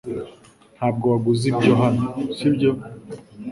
Ntabwo 0.77 1.05
waguze 1.13 1.43
ibyo 1.51 1.71
hano, 1.81 2.05
sibyo? 2.35 2.71